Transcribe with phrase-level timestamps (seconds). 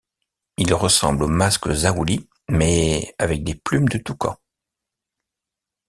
[0.57, 4.35] Il ressemble au masque zaouli, mais avec des plumes de toucan.